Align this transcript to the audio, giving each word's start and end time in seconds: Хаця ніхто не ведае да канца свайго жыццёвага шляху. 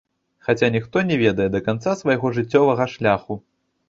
Хаця 0.45 0.69
ніхто 0.75 1.03
не 1.09 1.17
ведае 1.23 1.45
да 1.55 1.61
канца 1.67 1.93
свайго 1.99 2.31
жыццёвага 2.39 2.89
шляху. 2.95 3.39